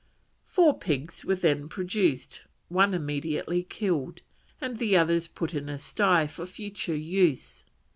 [0.45, 4.23] Four pigs were then produced, one immediately killed,
[4.59, 7.63] and the others put in a sty for future use.